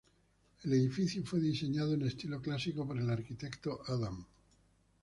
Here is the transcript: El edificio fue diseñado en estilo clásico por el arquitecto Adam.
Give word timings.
El 0.63 0.73
edificio 0.73 1.23
fue 1.23 1.39
diseñado 1.39 1.93
en 1.93 2.01
estilo 2.01 2.41
clásico 2.41 2.87
por 2.87 2.97
el 2.97 3.07
arquitecto 3.07 3.81
Adam. 3.85 4.25